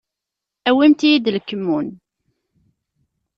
[0.69, 1.87] Awimt-iyi-d lkemmun.